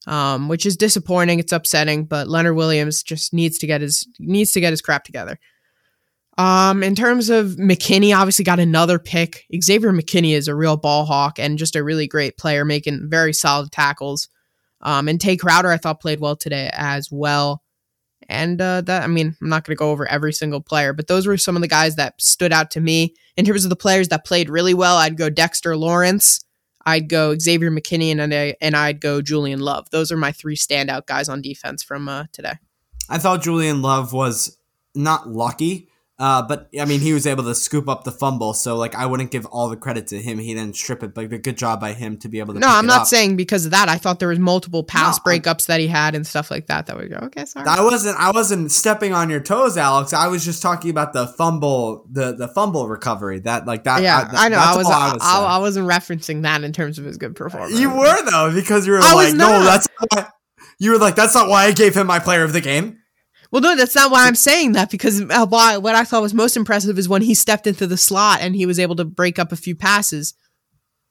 [0.08, 1.40] um, which is disappointing.
[1.40, 5.04] It's upsetting, but Leonard Williams just needs to get his needs to get his crap
[5.04, 5.40] together.
[6.38, 9.46] Um, in terms of McKinney, obviously got another pick.
[9.62, 13.32] Xavier McKinney is a real ball hawk and just a really great player, making very
[13.32, 14.28] solid tackles.
[14.82, 17.64] Um, and Tae Crowder, I thought played well today as well.
[18.28, 21.08] And uh, that, I mean, I'm not going to go over every single player, but
[21.08, 23.14] those were some of the guys that stood out to me.
[23.38, 26.44] In terms of the players that played really well, I'd go Dexter Lawrence,
[26.86, 29.90] I'd go Xavier McKinney, and, I, and I'd go Julian Love.
[29.92, 32.54] Those are my three standout guys on defense from uh, today.
[33.10, 34.58] I thought Julian Love was
[34.96, 38.78] not lucky, uh, but I mean, he was able to scoop up the fumble, so
[38.78, 40.40] like I wouldn't give all the credit to him.
[40.40, 42.60] He didn't strip it, but a good job by him to be able to.
[42.62, 43.90] No, I'm not saying because of that.
[43.90, 46.86] I thought there was multiple pass no, breakups that he had and stuff like that.
[46.86, 47.44] That would go okay.
[47.44, 48.18] Sorry, I wasn't.
[48.18, 50.14] I wasn't stepping on your toes, Alex.
[50.14, 53.40] I was just talking about the fumble, the the fumble recovery.
[53.42, 54.02] That like that.
[54.02, 54.58] Yeah, I, that, I know.
[54.58, 54.86] I was.
[54.86, 57.78] I, was I, I, wasn't referencing that in terms of his good performance.
[57.78, 59.90] You were though, because you were I like, no, that's.
[60.14, 60.28] Why.
[60.80, 63.00] You were like, that's not why I gave him my player of the game.
[63.56, 66.34] Well, no, that's not why I'm saying that because uh, why, what I thought was
[66.34, 69.40] most impressive is when he stepped into the slot and he was able to break
[69.40, 70.34] up a few passes.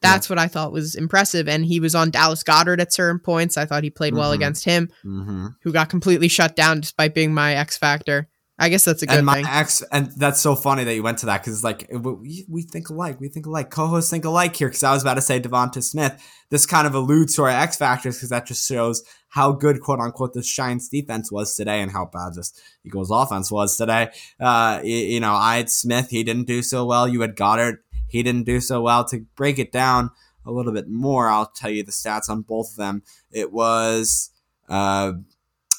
[0.03, 1.49] That's what I thought was impressive.
[1.49, 3.57] And he was on Dallas Goedert at certain points.
[3.57, 4.35] I thought he played well Mhm.
[4.35, 5.47] against him, Mm-hmm.
[5.63, 8.29] who got completely shut down despite being my X factor.
[8.57, 9.47] I guess that's a good And my thing.
[9.47, 12.63] ex, and that's so funny that you went to that because it's like we, we
[12.63, 14.69] think alike, we think alike, co-hosts think alike here.
[14.69, 16.23] Because I was about to say Devonta Smith.
[16.51, 19.99] This kind of alludes to our X factors because that just shows how good, quote
[19.99, 22.53] unquote, this Giants defense was today and how bad this
[22.85, 24.11] Eagles offense was today.
[24.39, 27.09] Uh, you, you know, I had Smith, he didn't do so well.
[27.09, 29.05] You had Goedert, he didn't do so well.
[29.07, 30.13] To break it down
[30.47, 33.03] a little bit more, I'll tell you the stats on both of them.
[33.33, 34.31] It was
[34.69, 35.15] uh,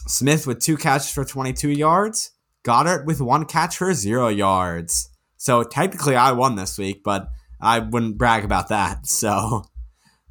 [0.07, 2.31] Smith with two catches for 22 yards.
[2.65, 5.09] Goedert with one catch for zero yards.
[5.37, 7.29] So technically, I won this week, but
[7.61, 9.07] I wouldn't brag about that.
[9.07, 9.63] So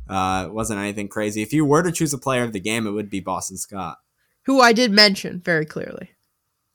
[0.08, 1.42] uh, it wasn't anything crazy.
[1.42, 3.96] If you were to choose a player of the game, it would be Boston Scott.
[4.44, 6.10] who I did mention very clearly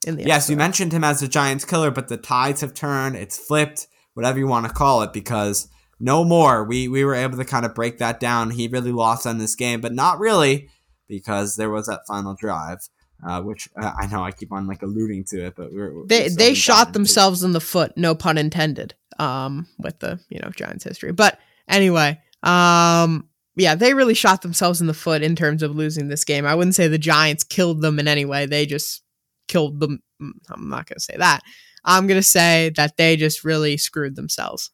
[0.08, 3.16] in the Yes, you mentioned him as the Giants killer, but the tides have turned.
[3.16, 5.68] It's flipped, whatever you want to call it, because
[6.00, 6.64] no more.
[6.64, 8.52] We we were able to kind of break that down.
[8.52, 10.70] He really lost on this game, but not really,
[11.08, 12.80] because there was that final drive.
[13.28, 16.24] Uh, which uh, I know I keep on like alluding to it, but we're, they
[16.24, 16.94] we still they shot gotten into it.
[16.94, 21.38] themselves in the foot no pun intended um with the you know giants history but
[21.68, 26.24] anyway um yeah they really shot themselves in the foot in terms of losing this
[26.24, 29.04] game i wouldn't say the giants killed them in any way they just
[29.48, 31.42] killed them mm, i'm not gonna say that
[31.84, 34.72] i'm gonna say that they just really screwed themselves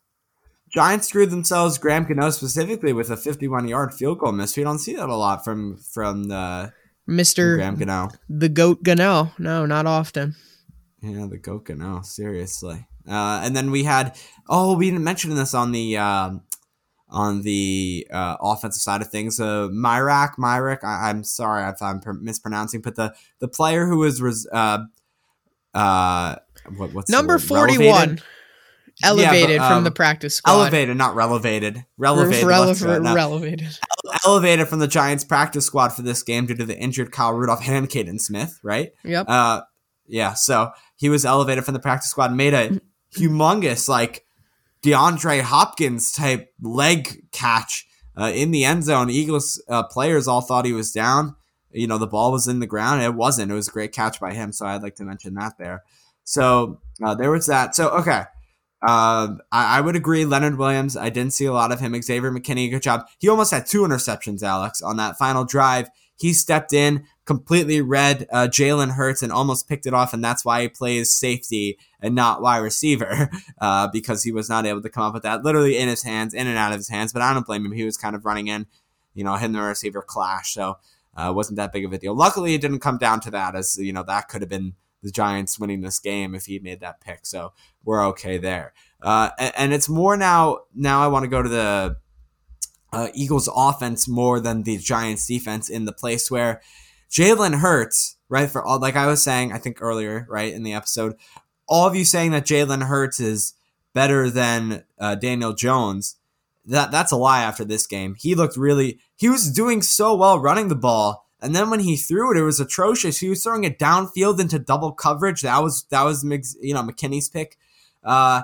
[0.72, 1.78] Giants screwed themselves.
[1.78, 4.58] Graham Gano specifically with a 51 yard field goal miss.
[4.58, 8.10] We don't see that a lot from from the from mr Graham Gano.
[8.30, 10.36] the goat gano no not often
[11.02, 12.02] Yeah, the goat Gano.
[12.02, 12.88] Seriously.
[13.08, 14.18] Uh, and then we had
[14.50, 16.42] oh we didn't mention this on the um,
[17.10, 19.40] on the uh, offensive side of things.
[19.40, 20.84] Uh, Myrak Myrick.
[20.84, 24.80] I, I'm sorry if I'm pr- mispronouncing, but the the player who was res- uh,
[25.76, 26.36] uh,
[26.76, 28.24] what, what's number 41 Relevated?
[29.04, 31.86] elevated but, from um, the practice squad Elevated, not relevated.
[31.98, 32.44] Relevated.
[32.46, 33.78] Rele- relevated
[34.26, 37.68] elevated from the Giants practice squad for this game due to the injured Kyle Rudolph
[37.68, 38.94] and Kaden Smith, right?
[39.04, 39.62] yep Uh,
[40.08, 42.80] yeah, so he was elevated from the practice squad, made a
[43.16, 44.26] humongous, like,
[44.84, 49.10] DeAndre Hopkins type leg catch uh, in the end zone.
[49.10, 51.36] Eagles uh, players all thought he was down.
[51.72, 53.02] You know, the ball was in the ground.
[53.02, 53.52] It wasn't.
[53.52, 54.52] It was a great catch by him.
[54.52, 55.84] So I'd like to mention that there.
[56.24, 57.76] So uh, there was that.
[57.76, 58.26] So, okay.
[58.88, 60.26] Um, I, I would agree.
[60.26, 62.00] Leonard Williams, I didn't see a lot of him.
[62.00, 63.08] Xavier McKinney, good job.
[63.18, 65.90] He almost had two interceptions, Alex, on that final drive.
[66.18, 70.46] He stepped in, completely read uh, Jalen Hurts, and almost picked it off, and that's
[70.46, 74.90] why he plays safety and not wide receiver uh, because he was not able to
[74.90, 77.12] come up with that literally in his hands, in and out of his hands.
[77.12, 77.72] But I don't blame him.
[77.74, 78.68] He was kind of running in,
[79.14, 80.78] you know, and the receiver clash, so
[81.18, 82.16] uh, wasn't that big of a deal.
[82.16, 85.12] Luckily, it didn't come down to that, as you know, that could have been the
[85.12, 87.26] Giants winning this game if he made that pick.
[87.26, 87.54] So
[87.86, 88.74] we're okay there.
[89.02, 90.60] Uh, and, and it's more now.
[90.74, 91.98] Now I want to go to the
[92.92, 96.62] uh, Eagles offense more than the Giants defense in the place where
[97.10, 98.50] Jalen Hurts, right?
[98.50, 101.16] For all, like I was saying, I think earlier, right in the episode,
[101.68, 103.54] all of you saying that Jalen Hurts is
[103.94, 106.16] better than uh, Daniel Jones.
[106.66, 107.44] That that's a lie.
[107.44, 109.00] After this game, he looked really.
[109.16, 112.44] He was doing so well running the ball, and then when he threw it, it
[112.44, 113.20] was atrocious.
[113.20, 115.42] He was throwing it downfield into double coverage.
[115.42, 116.24] That was that was
[116.60, 117.58] you know McKinney's pick.
[118.06, 118.44] Uh,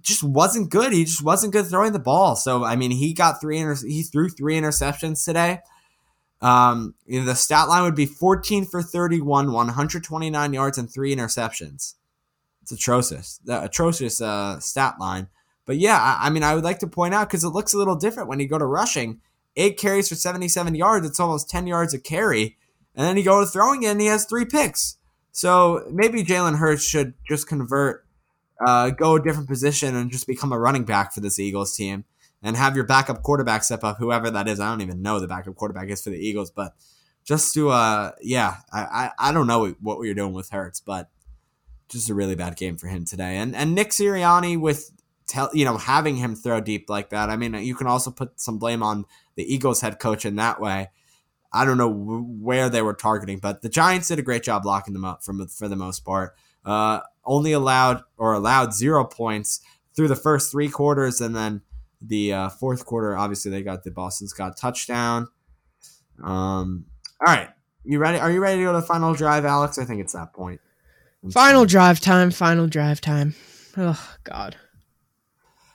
[0.00, 0.92] just wasn't good.
[0.92, 2.36] He just wasn't good throwing the ball.
[2.36, 3.58] So I mean, he got three.
[3.58, 5.60] Inter- he threw three interceptions today.
[6.40, 11.14] Um, you know, the stat line would be 14 for 31, 129 yards, and three
[11.14, 11.94] interceptions.
[12.62, 13.40] It's atrocious.
[13.44, 15.28] The atrocious uh, stat line.
[15.66, 17.78] But yeah, I, I mean, I would like to point out because it looks a
[17.78, 19.20] little different when you go to rushing.
[19.56, 21.06] Eight carries for 77 yards.
[21.06, 22.56] It's almost 10 yards a carry.
[22.94, 24.96] And then you go to throwing it and he has three picks.
[25.32, 28.04] So maybe Jalen Hurts should just convert,
[28.64, 32.04] uh, go a different position and just become a running back for this Eagles team
[32.42, 34.60] and have your backup quarterback step up, whoever that is.
[34.60, 36.74] I don't even know the backup quarterback is for the Eagles, but
[37.24, 40.80] just to, uh, yeah, I, I, I don't know what we are doing with Hurts,
[40.80, 41.10] but
[41.88, 43.36] just a really bad game for him today.
[43.36, 44.90] And and Nick Sirianni with,
[45.26, 47.30] tell you know, having him throw deep like that.
[47.30, 49.04] I mean, you can also put some blame on
[49.36, 50.90] the Eagles head coach in that way.
[51.52, 54.92] I don't know where they were targeting, but the Giants did a great job locking
[54.94, 56.34] them up from for the most part.
[56.64, 59.60] Uh, only allowed or allowed zero points
[59.94, 61.62] through the first three quarters, and then
[62.00, 63.16] the uh, fourth quarter.
[63.16, 65.28] Obviously, they got the Boston's Scott touchdown.
[66.22, 66.86] Um,
[67.24, 67.50] all right,
[67.84, 68.18] you ready?
[68.18, 69.78] Are you ready to go to the final drive, Alex?
[69.78, 70.60] I think it's that point.
[71.30, 72.30] Final drive time.
[72.30, 73.34] Final drive time.
[73.76, 74.56] Oh God.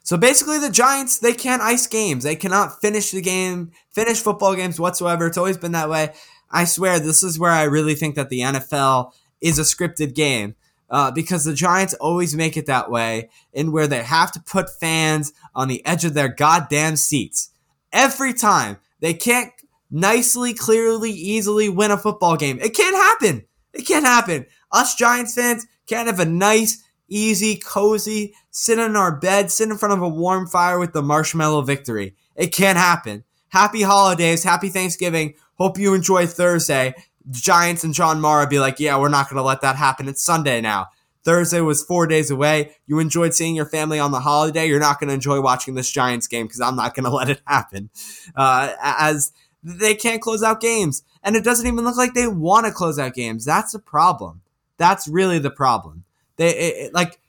[0.04, 2.24] So basically, the Giants they can't ice games.
[2.24, 5.28] They cannot finish the game, finish football games whatsoever.
[5.28, 6.14] It's always been that way.
[6.52, 9.12] I swear, this is where I really think that the NFL
[9.42, 10.56] is a scripted game.
[10.94, 14.80] Uh, because the Giants always make it that way, in where they have to put
[14.80, 17.50] fans on the edge of their goddamn seats.
[17.92, 19.52] Every time they can't
[19.90, 22.60] nicely, clearly, easily win a football game.
[22.60, 23.44] It can't happen.
[23.74, 24.46] It can't happen.
[24.72, 29.78] Us Giants fans can't have a nice, easy, cozy, sit in our bed, sit in
[29.80, 32.16] front of a warm fire with the marshmallow victory.
[32.36, 33.24] It can't happen.
[33.50, 35.34] Happy holidays, happy Thanksgiving.
[35.56, 36.94] Hope you enjoy Thursday.
[37.32, 40.08] Giants and John Mara be like, yeah, we're not going to let that happen.
[40.08, 40.88] It's Sunday now.
[41.24, 42.76] Thursday was four days away.
[42.86, 44.68] You enjoyed seeing your family on the holiday.
[44.68, 47.30] You're not going to enjoy watching this Giants game because I'm not going to let
[47.30, 47.90] it happen.
[48.36, 49.32] Uh, as
[49.64, 51.04] they can't close out games.
[51.24, 53.46] And it doesn't even look like they want to close out games.
[53.46, 54.42] That's the problem.
[54.78, 56.04] That's really the problem.
[56.36, 57.20] They it, it, like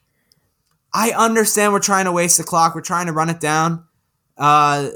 [0.93, 2.75] I understand we're trying to waste the clock.
[2.75, 3.85] We're trying to run it down.
[4.37, 4.89] Uh,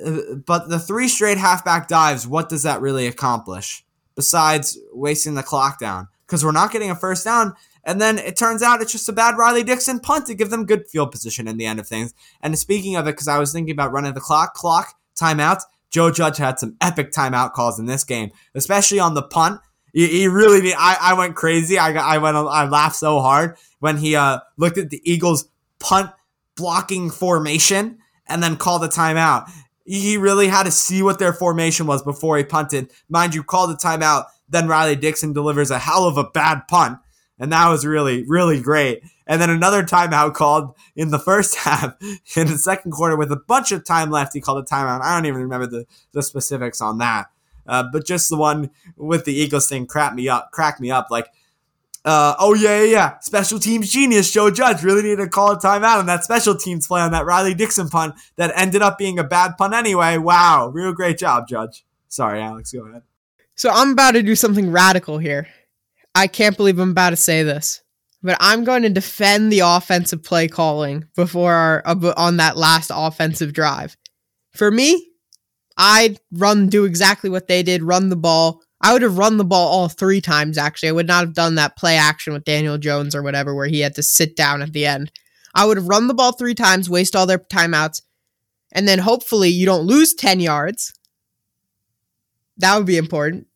[0.46, 3.86] but the three straight halfback dives, what does that really accomplish
[4.20, 6.10] besides wasting the clock down?
[6.28, 7.54] Because we're not getting a first down.
[7.86, 10.66] And then it turns out it's just a bad Riley Dixon punt to give them
[10.66, 12.14] good field position in the end of things.
[12.42, 16.12] And speaking of it, because I was thinking about running the clock, clock, timeouts, Joe
[16.12, 19.62] Judge had some epic timeout calls in this game, especially on the punt.
[19.94, 21.80] He, he really, I, I went crazy.
[21.80, 25.48] I, I went, I laughed so hard when he uh, looked at the Eagles
[25.80, 26.12] punt
[26.58, 29.50] blocking formation and then called a timeout.
[29.90, 32.92] He really had to see what their formation was before he punted.
[33.10, 34.26] Mind you, called a timeout.
[34.48, 37.00] Then Riley Dixon delivers a hell of a bad punt.
[37.40, 39.02] And that was really, really great.
[39.26, 41.96] And then another timeout called in the first half
[42.36, 44.34] in the second quarter with a bunch of time left.
[44.34, 45.02] He called a timeout.
[45.02, 47.32] I don't even remember the, the specifics on that.
[47.66, 51.08] Uh, but just the one with the Eagles thing cracked me up, cracked me up.
[51.10, 51.30] Like,
[52.10, 55.60] uh, oh yeah, yeah, yeah, special teams genius Joe Judge really needed to call a
[55.60, 59.20] timeout on that special teams play on that Riley Dixon punt that ended up being
[59.20, 60.18] a bad punt anyway.
[60.18, 61.86] Wow, real great job, Judge.
[62.08, 63.04] Sorry, Alex, go ahead.
[63.56, 65.48] So I'm about to do something radical here.
[66.16, 67.82] I can't believe I'm about to say this
[68.22, 72.92] but I'm going to defend the offensive play calling before our uh, on that last
[72.94, 73.96] offensive drive.
[74.52, 75.12] For me,
[75.78, 78.62] I'd run do exactly what they did, run the ball.
[78.82, 80.90] I would have run the ball all three times actually.
[80.90, 83.82] I would not have done that play action with Daniel Jones or whatever where he
[83.82, 85.12] had to sit down at the end.
[85.54, 88.02] I would have run the ball three times, waste all their timeouts,
[88.72, 90.94] and then hopefully you don't lose 10 yards.
[92.58, 93.48] That would be important.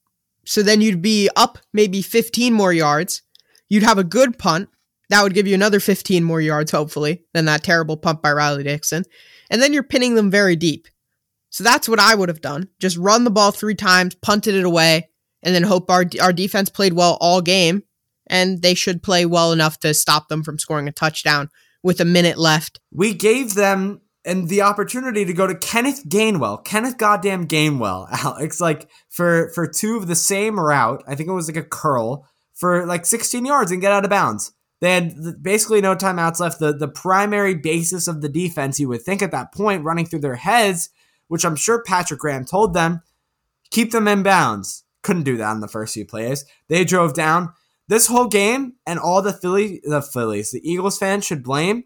[0.45, 3.21] So then you'd be up maybe 15 more yards
[3.73, 4.69] You'd have a good punt.
[5.09, 8.62] That would give you another 15 more yards, hopefully, than that terrible punt by Riley
[8.62, 9.03] Dixon.
[9.49, 10.88] And then you're pinning them very deep.
[11.49, 12.69] So that's what I would have done.
[12.77, 15.09] Just run the ball three times, punted it away,
[15.43, 17.84] and then hope our, our defense played well all game.
[18.27, 21.49] And they should play well enough to stop them from scoring a touchdown
[21.84, 22.79] with a minute left.
[22.91, 28.62] We gave them and the opportunity to go to Kenneth Gainwell, Kenneth goddamn Gainwell, Alex,
[28.62, 31.03] like for for two of the same route.
[31.08, 34.10] I think it was like a curl for like 16 yards and get out of
[34.10, 34.53] bounds.
[34.79, 36.60] They had basically no timeouts left.
[36.60, 40.19] The the primary basis of the defense, you would think at that point, running through
[40.19, 40.89] their heads,
[41.27, 43.01] which I'm sure Patrick Graham told them,
[43.71, 44.84] keep them in bounds.
[45.03, 46.45] Couldn't do that in the first few plays.
[46.67, 47.53] They drove down.
[47.87, 51.83] This whole game and all the Philly, the Phillies, the Eagles fans should blame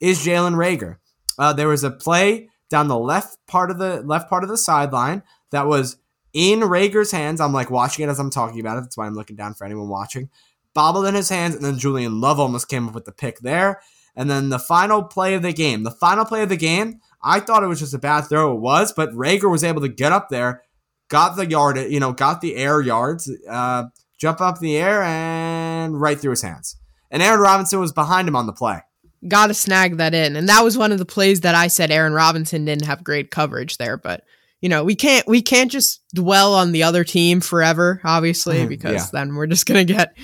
[0.00, 0.96] is Jalen Reagor.
[1.38, 4.56] Uh, there was a play down the left part of the left part of the
[4.56, 5.96] sideline that was
[6.32, 7.40] in Reagor's hands.
[7.40, 8.82] I'm like watching it as I'm talking about it.
[8.82, 10.30] That's why I'm looking down for anyone watching.
[10.72, 13.80] Bobbled in his hands, and then Julian Love almost came up with the pick there.
[14.14, 15.82] And then the final play of the game.
[15.82, 18.54] The final play of the game, I thought it was just a bad throw.
[18.54, 20.62] It was, but Reagor was able to get up there,
[21.10, 23.84] got the yard, you know, got the air yards, uh,
[24.18, 26.76] jump up in the air, and right through his hands.
[27.10, 28.80] And Aaron Robinson was behind him on the play.
[29.28, 30.36] Got to snag that in.
[30.36, 33.30] And that was one of the plays that I said Aaron Robinson didn't have great
[33.30, 34.24] coverage there, but
[34.62, 38.68] you know, we can't we can't just dwell on the other team forever, obviously, mm-hmm.
[38.68, 39.06] because yeah.
[39.12, 40.16] then we're just gonna get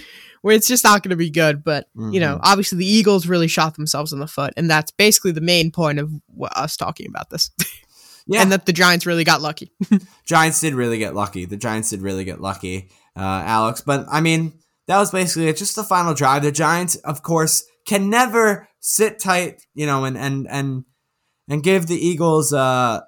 [0.44, 1.64] it's just not gonna be good.
[1.64, 2.12] But mm-hmm.
[2.12, 2.44] you know, mm-hmm.
[2.44, 5.98] obviously the Eagles really shot themselves in the foot, and that's basically the main point
[5.98, 6.10] of
[6.52, 7.50] us talking about this.
[8.26, 9.72] yeah, and that the Giants really got lucky.
[10.24, 11.44] Giants did really get lucky.
[11.44, 13.80] The Giants did really get lucky, uh, Alex.
[13.80, 14.54] But I mean,
[14.88, 15.56] that was basically it.
[15.56, 16.42] Just the final drive.
[16.42, 20.84] The Giants, of course, can never sit tight, you know, and and and
[21.48, 22.52] and give the Eagles.
[22.52, 23.00] Uh,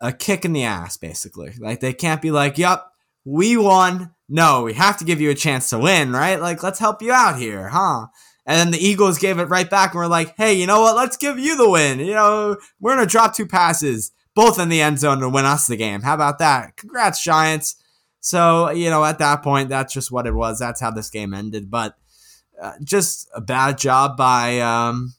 [0.00, 1.52] a kick in the ass, basically.
[1.58, 2.92] Like they can't be like, "Yup,
[3.24, 6.40] we won." No, we have to give you a chance to win, right?
[6.40, 8.06] Like, let's help you out here, huh?
[8.46, 10.94] And then the Eagles gave it right back and we're like, hey, you know what?
[10.94, 11.98] Let's give you the win.
[11.98, 15.44] You know, we're going to drop two passes, both in the end zone to win
[15.44, 16.02] us the game.
[16.02, 16.76] How about that?
[16.76, 17.74] Congrats, Giants.
[18.20, 20.58] So, you know, at that point, that's just what it was.
[20.58, 21.70] That's how this game ended.
[21.70, 21.96] But
[22.60, 25.14] uh, just a bad job by um,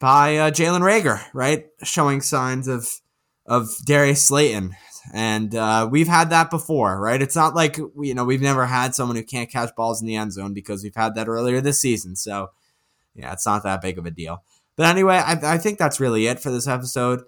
[0.00, 1.66] by uh, Jalen Reagor, right?
[1.82, 2.88] Showing signs of
[3.46, 4.74] of Darius Slayton
[5.12, 7.20] and uh, we've had that before, right?
[7.20, 10.16] It's not like you know we've never had someone who can't catch balls in the
[10.16, 12.16] end zone because we've had that earlier this season.
[12.16, 12.50] So
[13.14, 14.42] yeah, it's not that big of a deal.
[14.76, 17.20] But anyway, I, I think that's really it for this episode.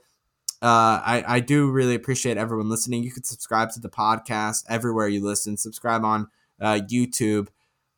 [0.62, 3.04] Uh, I, I do really appreciate everyone listening.
[3.04, 5.56] You can subscribe to the podcast everywhere you listen.
[5.56, 6.28] Subscribe on
[6.60, 7.48] uh, YouTube,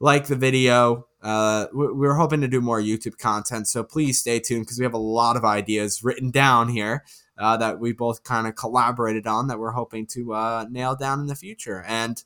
[0.01, 1.08] like the video.
[1.21, 4.95] Uh, we're hoping to do more YouTube content, so please stay tuned because we have
[4.95, 7.05] a lot of ideas written down here
[7.39, 11.21] uh, that we both kind of collaborated on that we're hoping to uh, nail down
[11.21, 11.83] in the future.
[11.87, 12.23] And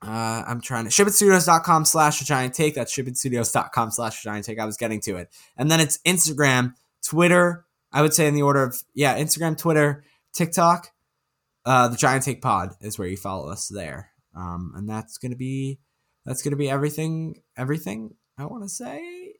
[0.00, 2.74] uh, I'm trying to shipitstudios.com slash giant take.
[2.74, 4.58] That's shipitstudios.com slash giant take.
[4.58, 5.28] I was getting to it.
[5.56, 6.74] And then it's Instagram,
[7.04, 10.92] Twitter, I would say in the order of, yeah, Instagram, Twitter, TikTok.
[11.64, 14.10] Uh, the Giant Take Pod is where you follow us there.
[14.34, 15.80] Um, and that's going to be,
[16.28, 19.32] that's going to be everything, everything I want to say.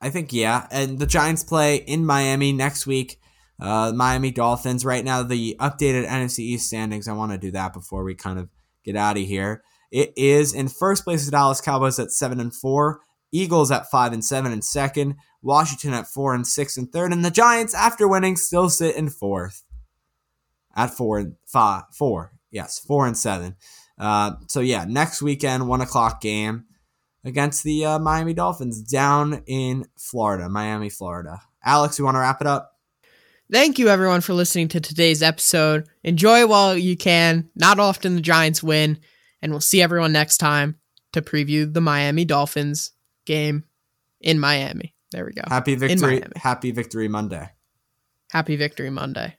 [0.00, 0.66] I think, yeah.
[0.72, 3.20] And the Giants play in Miami next week.
[3.60, 4.84] Uh, Miami Dolphins.
[4.84, 7.06] Right now, the updated NFC East standings.
[7.06, 8.48] I want to do that before we kind of
[8.84, 9.62] get out of here.
[9.92, 13.00] It is in first place the Dallas Cowboys at seven and four,
[13.30, 17.24] Eagles at five and seven in second, Washington at four and six in third, and
[17.24, 19.62] the Giants, after winning, still sit in fourth
[20.76, 23.56] at four and five, four, yes, four and seven.
[23.98, 26.64] Uh, so yeah, next weekend, one o'clock game
[27.24, 31.40] against the uh, Miami Dolphins down in Florida, Miami, Florida.
[31.64, 32.72] Alex, you want to wrap it up?
[33.50, 35.88] Thank you, everyone, for listening to today's episode.
[36.04, 37.48] Enjoy while you can.
[37.56, 38.98] Not often the Giants win,
[39.40, 40.76] and we'll see everyone next time
[41.12, 42.92] to preview the Miami Dolphins
[43.24, 43.64] game
[44.20, 44.94] in Miami.
[45.12, 45.42] There we go.
[45.48, 46.22] Happy victory!
[46.36, 47.48] Happy victory Monday.
[48.30, 49.38] Happy victory Monday.